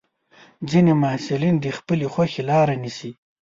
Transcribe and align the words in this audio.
ځینې 0.69 0.93
محصلین 1.01 1.55
د 1.59 1.65
خپلې 1.77 2.05
خوښې 2.13 2.41
لاره 2.49 2.75
نیسي. 2.83 3.11